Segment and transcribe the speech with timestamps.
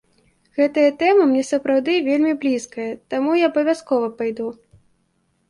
[0.59, 4.51] Гэтая тэма мне сапраўды вельмі блізкая, таму я абавязкова пайду.